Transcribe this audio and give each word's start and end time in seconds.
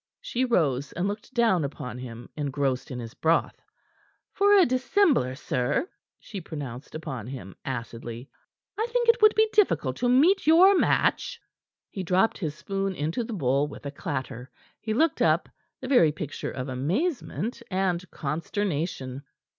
She 0.19 0.45
rose, 0.45 0.91
and 0.93 1.07
looked 1.07 1.31
down 1.31 1.63
upon 1.63 1.99
him 1.99 2.27
engrossed 2.35 2.89
in 2.89 2.97
his 2.97 3.13
broth. 3.13 3.61
"For 4.33 4.51
a 4.57 4.65
dissembler, 4.65 5.35
sir," 5.35 5.87
she 6.17 6.41
pronounced 6.41 6.95
upon 6.95 7.27
him 7.27 7.55
acidly, 7.65 8.27
"I 8.79 8.87
think 8.89 9.09
it 9.09 9.21
would 9.21 9.35
be 9.35 9.47
difficult 9.53 9.97
to 9.97 10.09
meet 10.09 10.47
your 10.47 10.75
match." 10.75 11.39
He 11.91 12.01
dropped 12.01 12.39
his 12.39 12.55
spoon 12.55 12.95
into 12.95 13.23
the 13.23 13.33
bowl 13.33 13.67
with 13.67 13.85
a 13.85 13.91
clatter. 13.91 14.49
He 14.79 14.91
looked 14.95 15.21
up, 15.21 15.47
the 15.81 15.87
very 15.87 16.11
picture 16.11 16.49
of 16.49 16.67
amazement 16.67 17.61
and 17.69 18.03
consternation. 18.09 19.21